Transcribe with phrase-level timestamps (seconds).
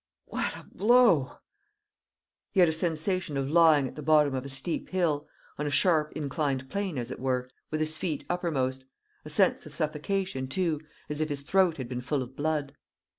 [0.25, 1.37] "What a blow!"
[2.49, 5.69] He had a sensation of lying at the bottom of a steep hill on a
[5.69, 8.83] sharp inclined plane, as it were, with his feet uppermost
[9.25, 12.75] a sense of suffocation, too, as if his throat had been full of blood.